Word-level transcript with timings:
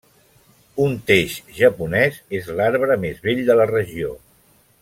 Un 0.85 0.95
teix 1.11 1.35
japonès 1.59 2.19
és 2.41 2.51
l'arbre 2.61 3.01
més 3.07 3.23
vell 3.29 3.47
de 3.51 3.63
la 3.63 3.73
regió. 3.77 4.19